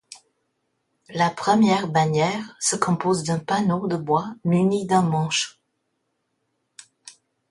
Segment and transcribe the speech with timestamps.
[1.13, 5.59] La première bannière se compose d'un panneau de bois muni d'un manche.